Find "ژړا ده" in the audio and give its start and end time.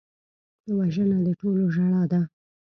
1.75-2.21